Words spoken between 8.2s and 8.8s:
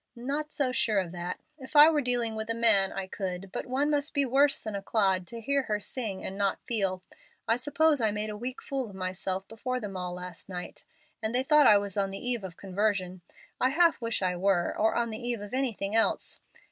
a weak